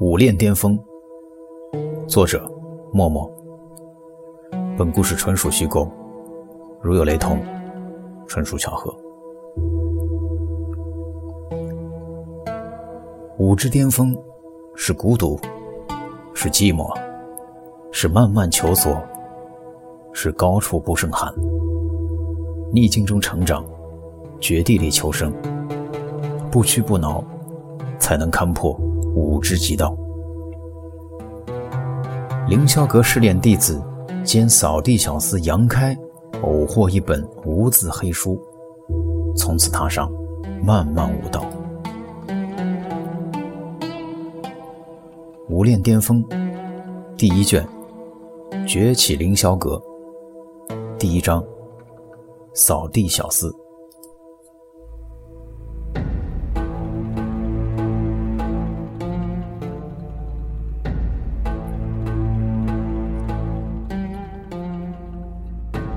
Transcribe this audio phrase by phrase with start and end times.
[0.00, 0.76] 武炼巅峰，
[2.08, 2.44] 作者：
[2.92, 3.30] 默默。
[4.76, 5.88] 本故事纯属虚构，
[6.82, 7.38] 如有雷同，
[8.26, 8.92] 纯属巧合。
[13.38, 14.16] 武之巅峰，
[14.74, 15.38] 是孤独，
[16.34, 16.92] 是寂寞，
[17.92, 19.00] 是漫漫求索，
[20.12, 21.32] 是高处不胜寒。
[22.72, 23.64] 逆境中成长，
[24.40, 25.32] 绝地里求生，
[26.50, 27.22] 不屈不挠，
[28.00, 28.76] 才能勘破。
[29.14, 29.96] 武之极道，
[32.48, 33.80] 凌霄阁试炼弟子
[34.24, 35.96] 兼扫地小厮杨开，
[36.42, 38.40] 偶获一本无字黑书，
[39.36, 40.10] 从此踏上
[40.62, 41.44] 漫漫武道。
[45.48, 46.24] 武炼巅峰，
[47.16, 47.66] 第一卷，
[48.66, 49.80] 崛起凌霄阁，
[50.98, 51.44] 第一章，
[52.52, 53.54] 扫地小厮。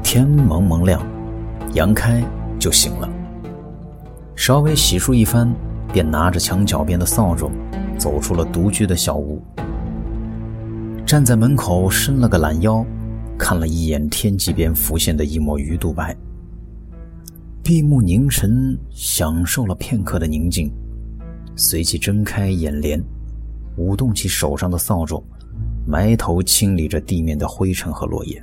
[0.10, 1.06] 天蒙蒙亮，
[1.74, 2.24] 杨开
[2.58, 3.10] 就醒了。
[4.38, 5.54] 稍微洗漱一番，
[5.92, 7.52] 便拿着墙角边的扫帚，
[7.98, 9.42] 走出了独居的小屋。
[11.06, 12.86] 站在门口，伸了个懒腰，
[13.38, 16.16] 看了一眼天际边浮现的一抹鱼肚白，
[17.62, 20.72] 闭目凝神，享受了片刻的宁静，
[21.58, 22.98] 随即睁开眼帘，
[23.76, 25.22] 舞动起手上的扫帚，
[25.86, 28.42] 埋头清理着地面的灰尘和落叶。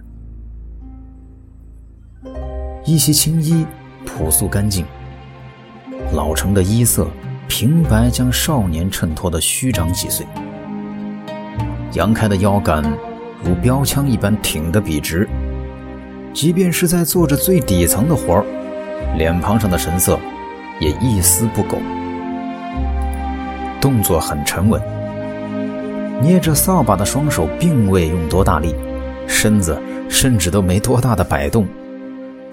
[2.87, 3.65] 一袭青衣，
[4.05, 4.85] 朴素干净。
[6.13, 7.09] 老成的衣色，
[7.49, 10.27] 平白将少年衬托得虚长几岁。
[11.95, 12.85] 杨开的腰杆
[13.43, 15.27] 如标枪一般挺得笔直，
[16.35, 18.45] 即便是在做着最底层的活儿，
[19.17, 20.21] 脸庞上的神色
[20.79, 21.79] 也一丝不苟，
[23.81, 24.79] 动作很沉稳。
[26.21, 28.75] 捏着扫把的双手并未用多大力，
[29.27, 29.81] 身子
[30.11, 31.67] 甚至都没多大的摆动。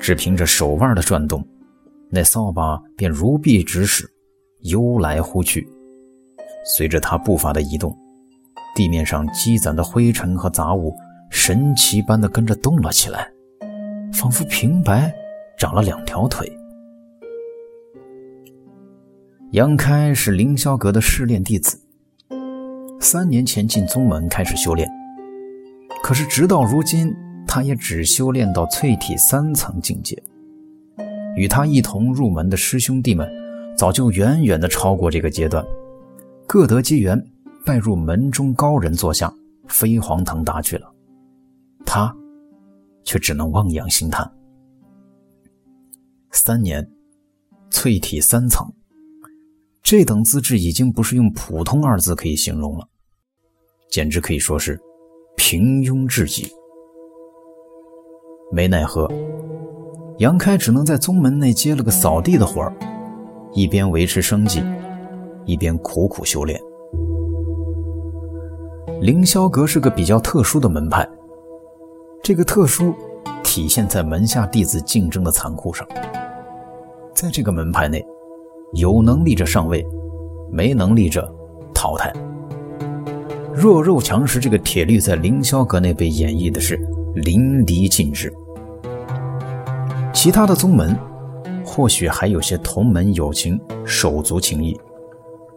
[0.01, 1.47] 只凭着手腕的转动，
[2.09, 4.03] 那扫把便如臂指使，
[4.61, 5.65] 悠来忽去。
[6.65, 7.95] 随着他步伐的移动，
[8.75, 10.91] 地面上积攒的灰尘和杂物
[11.29, 13.31] 神奇般的跟着动了起来，
[14.11, 15.13] 仿佛平白
[15.55, 16.51] 长了两条腿。
[19.51, 21.79] 杨开是凌霄阁的试炼弟子，
[22.99, 24.89] 三年前进宗门开始修炼，
[26.01, 27.15] 可是直到如今。
[27.53, 30.17] 他也只修炼到淬体三层境界，
[31.35, 33.29] 与他一同入门的师兄弟们，
[33.75, 35.61] 早就远远的超过这个阶段，
[36.47, 37.21] 各得机缘
[37.65, 39.29] 拜入门中高人座下，
[39.67, 40.89] 飞黄腾达去了。
[41.85, 42.15] 他，
[43.03, 44.31] 却只能望洋兴叹。
[46.31, 46.89] 三年，
[47.69, 48.65] 淬体三层，
[49.83, 52.87] 这等资质已经不是用普通二字可以形容了，
[53.89, 54.79] 简直可以说是
[55.35, 56.49] 平庸至极。
[58.53, 59.09] 没奈何，
[60.17, 62.73] 杨开只能在宗门内接了个扫地的活儿，
[63.53, 64.61] 一边维持生计，
[65.45, 66.59] 一边苦苦修炼。
[68.99, 71.07] 凌霄阁是个比较特殊的门派，
[72.21, 72.93] 这个特殊
[73.41, 75.87] 体现在门下弟子竞争的残酷上。
[77.13, 78.05] 在这个门派内，
[78.73, 79.81] 有能力者上位，
[80.51, 81.33] 没能力者
[81.73, 82.13] 淘汰。
[83.53, 86.75] 弱肉强食这个铁律在凌霄阁内被演绎的是
[87.15, 88.33] 淋漓尽致。
[90.21, 90.95] 其他的宗门
[91.65, 94.79] 或许还有些同门友情、手足情谊，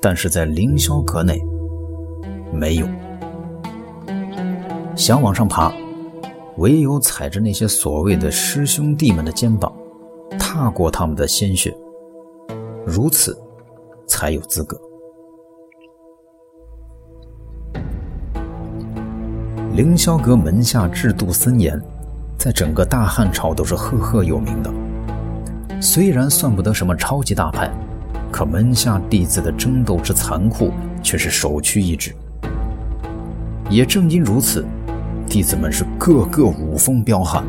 [0.00, 1.38] 但是在凌霄阁内
[2.50, 2.86] 没有。
[4.97, 5.70] 想往上爬，
[6.56, 9.70] 唯有踩着那些所谓的师兄弟们的肩膀，
[10.38, 11.76] 踏过他们的鲜血，
[12.86, 13.38] 如此
[14.06, 14.81] 才有资格。
[19.75, 21.78] 凌霄阁门下制度森严。
[22.44, 24.71] 在整个大汉朝都是赫赫有名的。
[25.81, 27.72] 虽然算不得什么超级大派，
[28.31, 30.70] 可门下弟子的争斗之残酷
[31.02, 32.14] 却是首屈一指。
[33.70, 34.62] 也正因如此，
[35.26, 37.43] 弟子们是个个武风彪悍，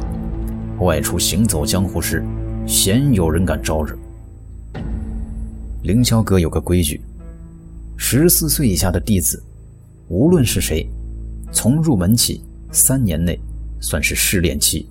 [0.80, 2.24] 外出行走江湖时，
[2.66, 3.94] 鲜有人敢招惹。
[5.84, 7.02] 凌霄阁有个规矩：
[7.98, 9.44] 十四岁以下的弟子，
[10.08, 10.90] 无论是谁，
[11.52, 12.42] 从入门起
[12.72, 13.38] 三年内。
[13.80, 14.88] 算是试炼期。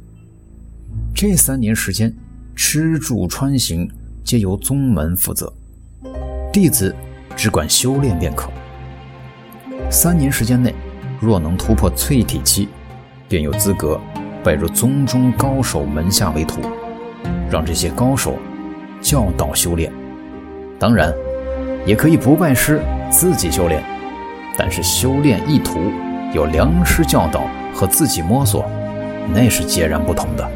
[1.15, 2.15] 这三年时间，
[2.55, 3.91] 吃住穿行
[4.23, 5.53] 皆由宗门负责，
[6.53, 6.95] 弟子
[7.37, 8.51] 只管修炼便可。
[9.91, 10.75] 三年时间内，
[11.21, 12.69] 若能突破淬体期，
[13.29, 14.01] 便有资格
[14.43, 16.61] 拜入宗中高手门下为徒，
[17.51, 18.39] 让这些高手
[19.01, 19.93] 教导修炼。
[20.79, 21.13] 当然，
[21.87, 23.83] 也可以不拜师，自己修炼，
[24.57, 25.79] 但是修炼一途，
[26.35, 28.65] 有良师教导和自己摸索，
[29.35, 30.49] 那是截然不同的。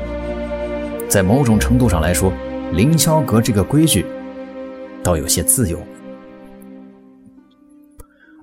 [1.09, 2.33] 在某种程度上来说，
[2.73, 4.07] 凌霄阁这个规矩，
[5.03, 5.79] 倒有些自由。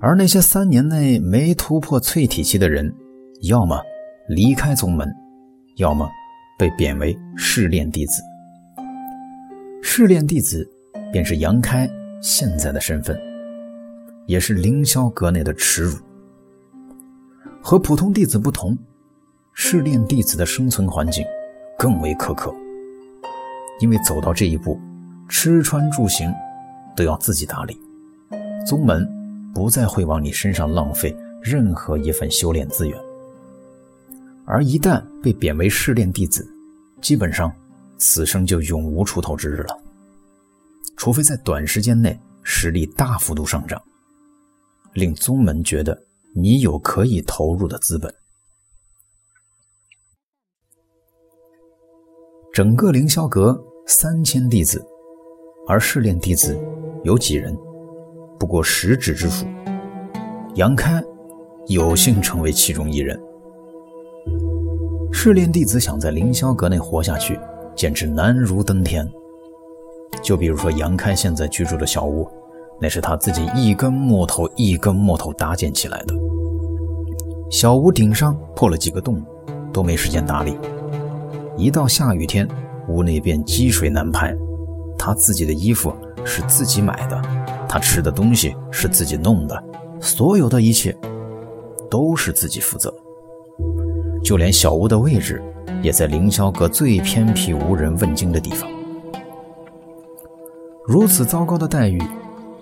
[0.02, 2.94] 而那些三年内没突破淬体期的人，
[3.44, 3.80] 要么
[4.28, 5.08] 离开宗门，
[5.78, 6.08] 要么
[6.60, 8.22] 被贬为试炼弟子。
[9.82, 10.68] 试炼弟子
[11.12, 11.90] 便是杨开
[12.22, 13.18] 现在的身份，
[14.26, 15.98] 也是凌霄阁内的耻辱。
[17.68, 18.78] 和普通弟子不同，
[19.54, 21.26] 试炼弟子的生存环境
[21.80, 22.54] 更为苛刻，
[23.80, 24.80] 因为走到这一步，
[25.28, 26.32] 吃穿住行
[26.96, 27.76] 都要自己打理，
[28.68, 29.04] 宗门。
[29.52, 33.02] 不再会往你身上浪费任何一份修炼资源，
[34.46, 36.46] 而一旦被贬为试炼弟子，
[37.02, 37.50] 基本上
[37.98, 39.76] 此生就永无出头之日了。
[40.98, 43.82] 除非在短时间内实力大幅度上涨，
[44.94, 45.98] 令宗门觉得
[46.38, 48.14] 你有可以投入的资本。
[52.52, 54.86] 整个凌霄阁三千弟子，
[55.66, 56.60] 而试炼弟子
[57.06, 57.58] 有几人？
[58.38, 59.46] 不过十指之数，
[60.56, 61.02] 杨开
[61.68, 63.18] 有幸成为其中一人。
[65.14, 67.40] 试炼弟子想在凌霄阁内活下去，
[67.78, 69.10] 简直难如登天。
[70.22, 72.30] 就比如说杨开现在居住的小屋，
[72.80, 76.14] 那是他自己一根木头一根木头搭建起来的。
[77.50, 79.24] 小屋顶上破了几个洞，
[79.72, 80.58] 都没时间打理。
[81.58, 82.48] 一到下雨天，
[82.88, 84.36] 屋内便积水难排。
[84.98, 85.94] 他自己的衣服
[86.26, 87.22] 是自己买的。
[87.68, 89.64] 他吃的东西是自己弄的，
[90.00, 90.96] 所有的一切
[91.90, 92.94] 都是自己负责，
[94.24, 95.44] 就连小屋的位置
[95.82, 98.70] 也在凌霄阁最偏僻、无人问津的地方。
[100.86, 102.02] 如此糟糕的待遇，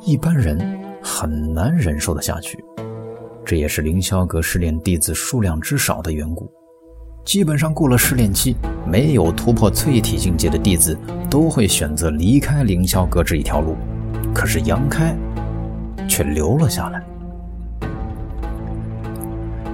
[0.06, 0.60] 一般人
[1.02, 2.62] 很难忍受得下去。
[3.46, 6.52] 这也是凌霄阁试炼弟子数量之少的缘故。
[7.24, 8.54] 基本上过了试炼期，
[8.86, 10.98] 没有突破淬体境界的弟子，
[11.30, 13.78] 都会选择离开凌霄阁这一条路。
[14.36, 15.16] 可是杨开
[16.06, 17.02] 却留了下来，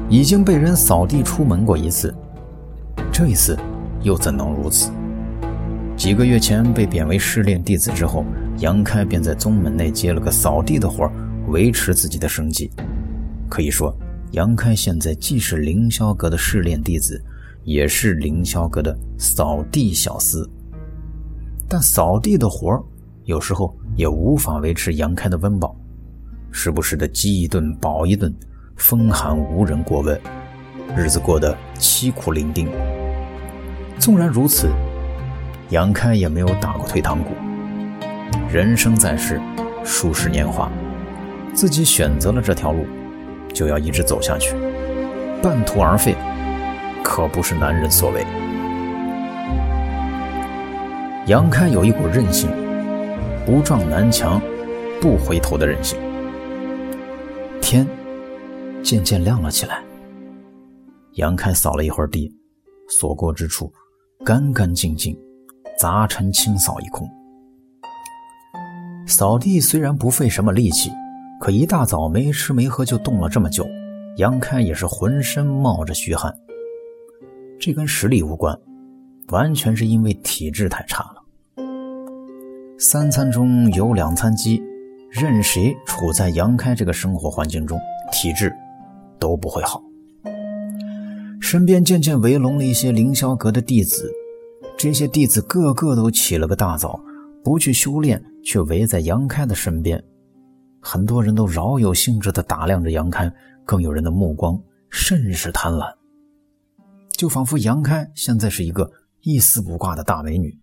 [0.09, 2.13] 已经被人扫地出门过一次，
[3.11, 3.57] 这一次
[4.03, 4.91] 又怎能如此？
[5.97, 8.23] 几个月前被贬为试炼弟子之后，
[8.59, 11.09] 杨开便在宗门内接了个扫地的活
[11.47, 12.71] 维持自己的生计。
[13.49, 13.95] 可以说，
[14.31, 17.21] 杨开现在既是凌霄阁的试炼弟子，
[17.63, 20.47] 也是凌霄阁的扫地小厮。
[21.67, 22.81] 但扫地的活
[23.25, 23.75] 有时候。
[23.95, 25.75] 也无法维持杨开的温饱，
[26.51, 28.33] 时不时的饥一顿饱一顿，
[28.77, 30.17] 风寒无人过问，
[30.95, 32.69] 日子过得凄苦伶仃。
[33.99, 34.69] 纵然如此，
[35.71, 37.31] 杨开也没有打过退堂鼓。
[38.49, 39.39] 人生在世，
[39.83, 40.71] 数十年华，
[41.53, 42.85] 自己选择了这条路，
[43.53, 44.55] 就要一直走下去，
[45.41, 46.15] 半途而废，
[47.03, 48.25] 可不是男人所为。
[51.27, 52.49] 杨开有一股韧性。
[53.45, 54.39] 不撞南墙
[55.01, 55.97] 不回头的韧性。
[57.59, 57.87] 天
[58.83, 59.81] 渐渐亮了起来。
[61.13, 62.31] 杨开扫了一会儿地，
[62.87, 63.73] 所过之处
[64.23, 65.17] 干干净净，
[65.79, 67.09] 杂尘清扫一空。
[69.09, 70.91] 扫地虽然不费什么力气，
[71.39, 73.67] 可一大早没吃没喝就动了这么久，
[74.17, 76.31] 杨开也是浑身冒着虚汗。
[77.59, 78.55] 这跟实力无关，
[79.29, 81.65] 完全是因为体质太差了。
[82.77, 84.61] 三餐中有两餐饥，
[85.09, 87.79] 任谁处在杨开这个生活环境中，
[88.11, 88.53] 体质
[89.17, 89.81] 都不会好。
[91.41, 94.11] 身边渐渐围拢了一些凌霄阁的弟子，
[94.77, 96.99] 这些弟子个个都起了个大早，
[97.43, 100.03] 不去修炼，却围在杨开的身边。
[100.81, 103.31] 很多人都饶有兴致地打量着杨开，
[103.65, 105.93] 更有人的目光甚是贪婪，
[107.17, 108.89] 就仿佛杨开现在是一个
[109.21, 110.57] 一丝不挂的大美女。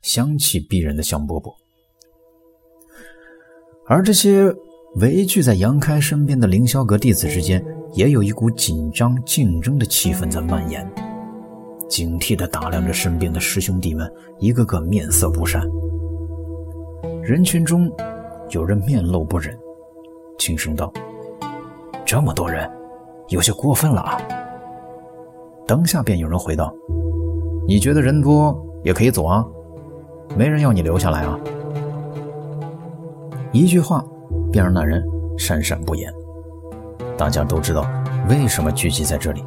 [0.00, 1.52] 香气逼人的香饽饽，
[3.86, 4.54] 而这些
[4.96, 7.62] 围聚在杨开身边的凌霄阁弟子之间，
[7.94, 10.88] 也有一股紧张竞争的气氛在蔓延，
[11.88, 15.62] 警惕地打量着身边的师兄弟们，一个个面色不善。
[17.28, 17.92] 人群中，
[18.52, 19.54] 有人面露不忍，
[20.38, 20.90] 轻声道
[22.02, 22.66] ：“这么多人，
[23.28, 24.18] 有些过分了啊。”
[25.68, 26.74] 当下便有人回道
[27.68, 29.44] ：“你觉得人多也可以走啊。”
[30.38, 31.38] 没人要你留下来啊！
[33.52, 34.02] 一句话，
[34.50, 35.04] 便让那人
[35.36, 36.10] 讪讪不言。
[37.18, 37.86] 大家都知道
[38.30, 39.44] 为什么聚集在这里，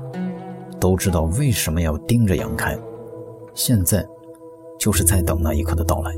[0.79, 2.77] 都知道为什么要盯着杨开。
[3.55, 4.07] 现在，
[4.77, 6.11] 就是在等那一刻的到来。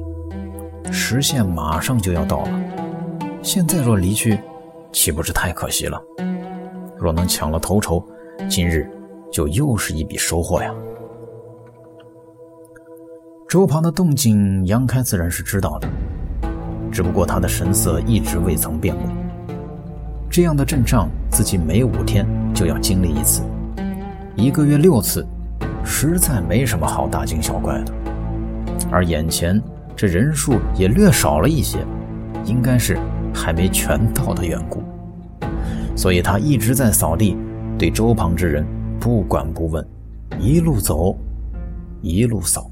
[0.93, 2.49] 时限马上就要到了，
[3.41, 4.39] 现在若离去，
[4.91, 5.99] 岂不是太可惜了？
[6.99, 8.01] 若能抢了头筹，
[8.47, 8.87] 今日
[9.31, 10.71] 就又是一笔收获呀。
[13.49, 15.89] 周旁的动静，杨开自然是知道的，
[16.91, 19.03] 只不过他的神色一直未曾变过。
[20.29, 22.23] 这样的阵仗，自己每五天
[22.53, 23.41] 就要经历一次，
[24.35, 25.25] 一个月六次，
[25.83, 27.93] 实在没什么好大惊小怪的。
[28.91, 29.59] 而眼前
[29.95, 31.85] 这人数也略少了一些，
[32.45, 32.97] 应该是
[33.33, 34.83] 还没全到的缘故。
[35.95, 37.37] 所以他一直在扫地，
[37.77, 38.65] 对周旁之人
[38.99, 39.85] 不管不问，
[40.39, 41.15] 一路走，
[42.01, 42.69] 一路扫。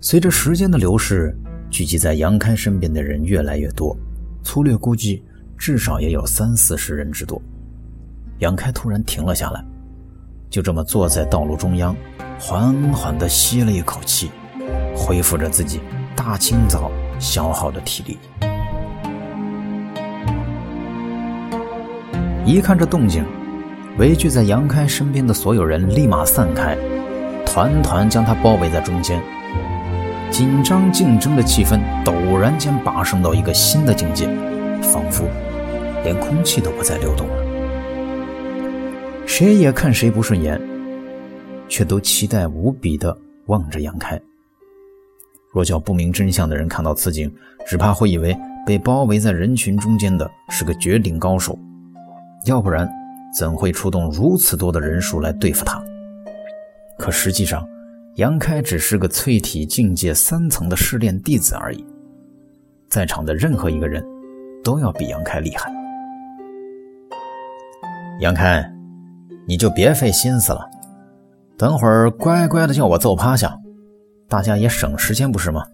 [0.00, 1.34] 随着时间的流逝，
[1.70, 3.96] 聚集在杨开身边的人越来越多，
[4.42, 5.24] 粗略估计，
[5.56, 7.40] 至少也有三四十人之多。
[8.40, 9.64] 杨开突然停了下来，
[10.50, 11.96] 就这么坐在道路中央，
[12.38, 14.30] 缓缓地吸了一口气，
[14.94, 15.80] 恢复着自己
[16.14, 18.18] 大清早消耗的体力。
[22.44, 23.24] 一看这动静，
[23.98, 26.76] 围聚在杨开身边的所有人立马散开，
[27.46, 29.22] 团团将他包围在中间。
[30.30, 34.26] 紧张竞争的气氛陡然间拔升到一个新的境界，
[34.82, 35.24] 仿佛
[36.02, 37.34] 连空气都不再流动了。
[39.24, 40.60] 谁也看谁不顺眼，
[41.68, 43.16] 却都期待无比的
[43.46, 44.20] 望着杨开。
[45.52, 47.32] 若叫不明真相的人看到此景，
[47.66, 51.58] 只怕会以为被包围在人群中间的是个绝顶高手。
[52.46, 52.88] 要不然，
[53.36, 55.82] 怎会出动如此多的人数来对付他？
[56.98, 57.66] 可实际上，
[58.16, 61.84] 杨开只是个淬体境界三层的试炼弟子而已。
[62.88, 64.04] 在场的任何一个人，
[64.62, 65.72] 都要比杨开厉害。
[68.20, 68.64] 杨开，
[69.46, 70.68] 你就别费心思了，
[71.56, 73.56] 等会儿乖乖的叫我揍趴下，
[74.28, 75.64] 大家也省时间，不是吗？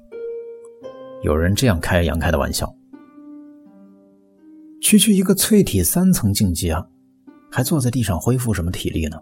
[1.22, 2.70] 有人这样开杨开的玩笑。
[4.82, 6.86] 区区一个淬体三层境界啊，
[7.50, 9.18] 还坐在地上恢复什么体力呢？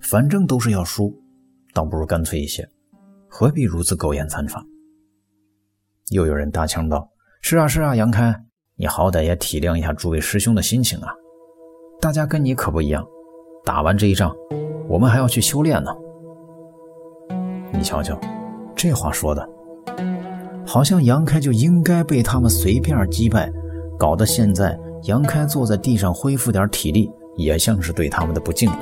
[0.00, 1.12] 反正都是要输，
[1.72, 2.68] 倒不如干脆一些，
[3.28, 4.64] 何必如此苟延残喘？
[6.10, 7.08] 又有人搭腔道
[7.42, 8.34] ：“是啊是啊，杨开，
[8.76, 11.12] 你好歹也体谅一下诸位师兄的心情啊！
[12.00, 13.04] 大家跟你可不一样，
[13.64, 14.34] 打完这一仗，
[14.88, 15.90] 我们还要去修炼呢。
[17.72, 18.18] 你瞧瞧，
[18.74, 19.48] 这话说的，
[20.66, 23.50] 好像杨开就应该被他们随便击败。”
[23.96, 28.78] 搞得现在杨开坐在地上恢复点体力，也像是对他们的不敬了。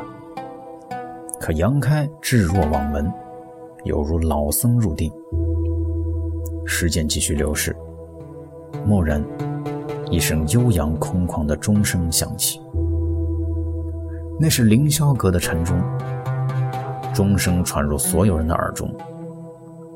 [1.39, 3.13] 可杨开置若罔闻，
[3.85, 5.13] 犹如老僧入定。
[6.65, 7.77] 时间继续流逝，
[8.87, 9.23] 蓦然，
[10.11, 12.59] 一声悠扬空旷的钟声响起。
[14.43, 15.81] 那是凌霄阁的晨钟，
[17.15, 18.93] 钟声传入所有人的耳中，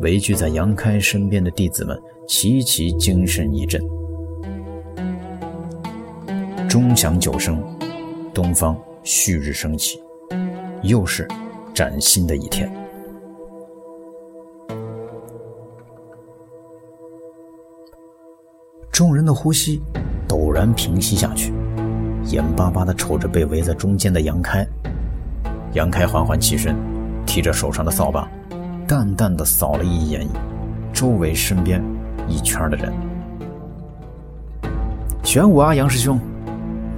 [0.03, 3.83] 围聚在杨开身边的弟子们齐齐精神一振。
[6.69, 7.61] 钟响九声，
[8.33, 10.01] 东方旭日升起，
[10.83, 11.27] 又是
[11.75, 12.73] 崭新的一天。
[18.93, 19.83] 众人的呼吸
[20.29, 21.53] 陡然平息下去，
[22.29, 24.67] 眼巴巴地瞅着被围在中间的杨开。
[25.75, 26.75] 杨开缓缓起身，
[27.25, 28.29] 提着手上的扫把，
[28.87, 30.27] 淡淡的扫了一眼
[30.93, 31.83] 周围身边
[32.29, 32.93] 一圈的人。
[35.23, 36.19] 玄武啊，杨师兄！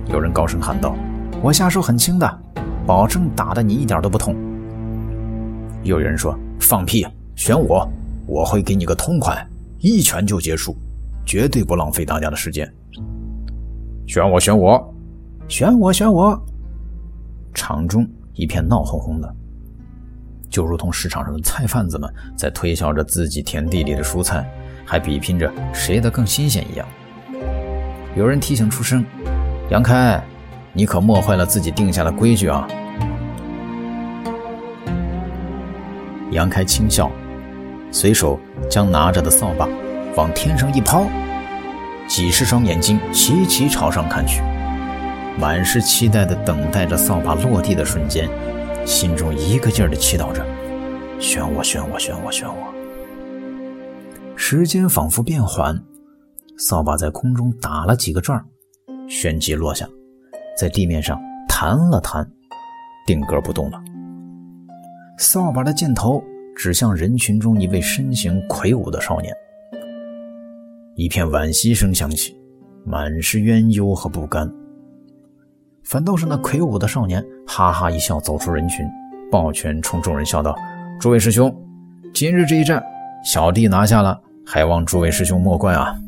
[0.06, 0.94] 有人高声喊道
[1.42, 2.38] ：“我下手很轻的，
[2.86, 4.34] 保证打得你一点都不痛。”
[5.82, 7.06] 又有人说：“放屁！
[7.34, 7.86] 选我，
[8.26, 9.46] 我会给你个痛快，
[9.78, 10.76] 一拳就结束，
[11.26, 12.70] 绝对不浪费大家的时间。”
[14.06, 14.94] 选我，选我，
[15.48, 16.38] 选我，选我！
[17.54, 19.34] 场中一片闹哄哄的，
[20.50, 24.46] 就如同市场上的菜贩子们在推销着自己田地里的蔬菜，
[24.84, 26.86] 还比拼着谁的更新鲜一样。
[28.14, 29.02] 有人提醒出声。
[29.70, 30.22] 杨开，
[30.72, 32.66] 你可莫坏了自己定下的规矩啊！
[36.30, 37.10] 杨开轻笑，
[37.90, 38.38] 随手
[38.70, 39.68] 将拿着的扫把
[40.14, 41.06] 往天上一抛，
[42.06, 44.40] 几十双眼睛齐齐朝上看去，
[45.40, 48.28] 满是期待的等待着扫把落地的瞬间，
[48.84, 50.44] 心中一个劲儿的祈祷着：
[51.20, 52.74] 选我，选我，选我，选我！
[54.34, 55.80] 时间仿佛变缓，
[56.56, 58.44] 扫把在空中打了几个转儿。
[59.08, 59.88] 旋即落下，
[60.58, 61.16] 在地面上
[61.48, 62.28] 弹了弹，
[63.06, 63.80] 定格不动了。
[65.18, 66.20] 扫把的箭头
[66.56, 69.32] 指向人群中一位身形魁梧的少年。
[70.96, 72.36] 一片惋惜声响起，
[72.84, 74.52] 满是冤忧和不甘。
[75.88, 78.86] 反倒是那魁梧的少年哈哈一笑，走出人群，
[79.30, 80.54] 抱拳冲众人笑道
[81.00, 81.50] ：“诸位师兄，
[82.12, 82.84] 今日这一战，
[83.24, 85.98] 小弟拿下了，还望诸位师兄莫怪啊。”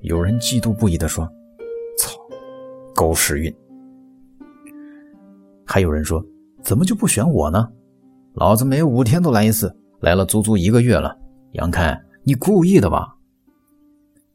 [0.00, 1.30] 有人嫉妒不已地说。
[1.98, 2.16] 操
[2.94, 3.54] 狗屎运。
[5.66, 6.24] 还有人说，
[6.62, 7.68] 怎么就不选我呢？
[8.32, 11.14] 老子每五天都来一次，来了足足一个月了。
[11.52, 13.14] 杨开，你故意的吧？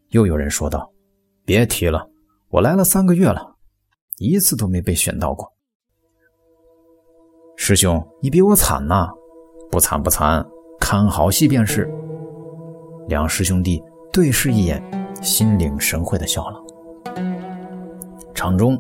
[0.10, 0.92] 又有人说道
[1.44, 2.08] ：“别提了，
[2.50, 3.53] 我来了三个月了，
[4.18, 5.52] 一次都没被选到过。”
[7.56, 9.10] 师兄，你比我惨呐！
[9.72, 10.46] 不惨不惨，
[10.80, 11.90] 看好戏便是。
[13.08, 14.82] 两师兄弟对视一眼，
[15.22, 16.62] 心领神会的笑了。
[18.34, 18.78] 场中，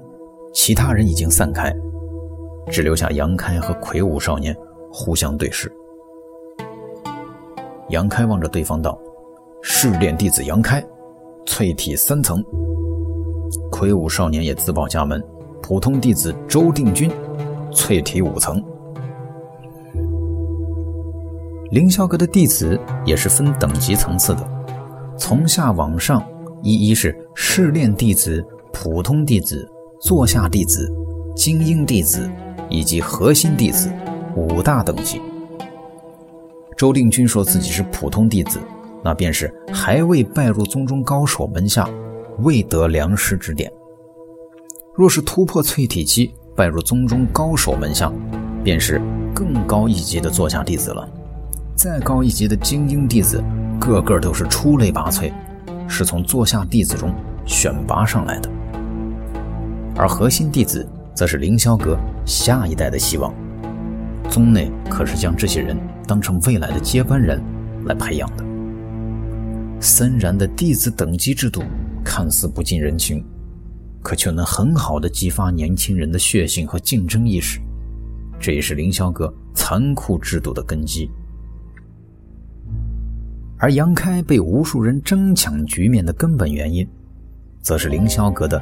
[0.53, 1.73] 其他人已经散开，
[2.71, 4.55] 只留下杨开和魁梧少年
[4.91, 5.71] 互相对视。
[7.89, 8.99] 杨开望着对方道
[9.61, 10.83] ：“试炼弟子杨开，
[11.45, 12.43] 淬体三层。”
[13.83, 15.21] 魁梧少年也自报家门
[15.61, 17.11] ：“普通弟子周定军，
[17.73, 18.63] 淬体五层。”
[21.69, 24.49] 凌霄阁的弟子也是分等级层次的，
[25.17, 26.25] 从下往上，
[26.61, 30.89] 一一是试炼弟子、普通弟子、座下弟子、
[31.35, 32.31] 精英弟子
[32.69, 33.91] 以及核心弟子
[34.33, 35.21] 五大等级。
[36.77, 38.61] 周定军说自己是普通弟子，
[39.03, 41.85] 那便是还未拜入宗中高手门下，
[42.39, 43.69] 未得良师指点；
[44.95, 48.11] 若是突破淬体期，拜入宗中高手门下，
[48.63, 49.01] 便是
[49.33, 51.07] 更高一级的座下弟子了。
[51.75, 53.43] 再高一级的精英弟子，
[53.79, 55.31] 个个都是出类拔萃，
[55.87, 57.13] 是从座下弟子中
[57.45, 58.49] 选拔上来的。
[59.95, 63.33] 而核心弟子，则是凌霄阁下一代的希望。
[64.29, 67.39] 宗内可是将这些人当成未来的接班人
[67.85, 68.43] 来培养的。
[69.79, 71.61] 森然的弟子等级制度
[72.03, 73.23] 看似不近人情，
[74.01, 77.59] 可却能很好的激发年轻人的血性和竞争意识，
[78.39, 81.09] 这也是凌霄阁残酷制度的根基。
[83.57, 86.85] 而杨开被无数人争抢局面的根本原因，
[87.61, 88.61] 则是凌霄阁的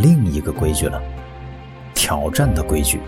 [0.00, 1.02] 另一个规矩了——
[1.94, 2.98] 挑战的规矩。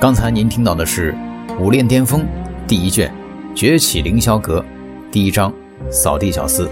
[0.00, 1.12] 刚才您听到的是
[1.60, 2.22] 《武炼巅峰》
[2.66, 3.12] 第一卷
[3.54, 4.60] 《崛起凌霄阁》
[5.12, 5.52] 第一章
[5.92, 6.66] “扫地小厮”。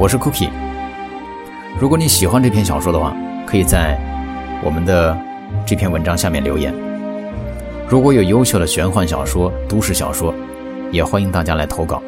[0.00, 0.48] 我是 Cookie。
[1.78, 3.14] 如果你喜欢这篇小说的话，
[3.46, 4.00] 可以在
[4.64, 5.14] 我们的
[5.66, 6.74] 这篇文章下面留言。
[7.90, 10.34] 如果有优秀的玄幻小说、都市小说，
[10.90, 12.02] 也欢迎大家来投稿。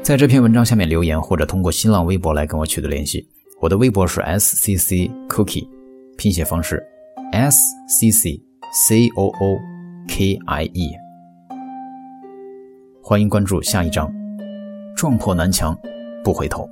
[0.00, 3.28] 在这篇文章下面留言，或者通过新浪微博来跟我取得联系。
[3.60, 5.68] 我的微博是 s c c cookie，
[6.16, 6.82] 拼写方式
[7.32, 8.40] s c c
[8.72, 9.58] c o o
[10.08, 10.90] k i e。
[13.10, 14.08] 欢迎关注下一章，
[14.94, 15.76] 撞破南墙，
[16.22, 16.70] 不回头。